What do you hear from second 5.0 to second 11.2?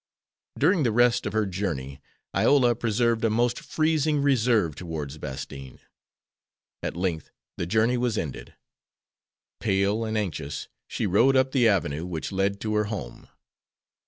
Bastine. At length the journey was ended. Pale and anxious she